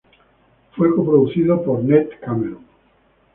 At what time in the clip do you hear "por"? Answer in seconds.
1.63-1.83